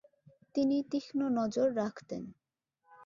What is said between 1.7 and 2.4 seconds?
রাখতেন।